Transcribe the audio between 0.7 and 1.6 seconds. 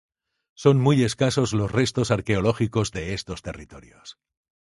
muy escasos